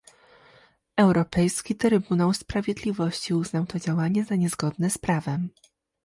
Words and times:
Europejski 0.97 1.75
Trybunał 1.75 2.33
Sprawiedliwości 2.33 3.33
uznał 3.33 3.65
to 3.65 3.79
działanie 3.79 4.23
za 4.23 4.35
niezgodne 4.35 4.89
z 4.89 4.97
prawem 4.97 5.49